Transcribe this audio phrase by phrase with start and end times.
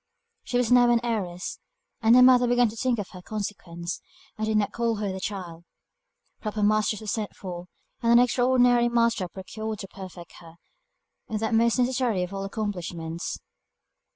[0.43, 1.59] She was now an heiress,
[2.01, 4.01] and her mother began to think her of consequence,
[4.35, 5.63] and did not call her the child.
[6.41, 7.67] Proper masters were sent for;
[8.01, 10.55] she was taught to dance, and an extraordinary master procured to perfect her
[11.27, 13.37] in that most necessary of all accomplishments.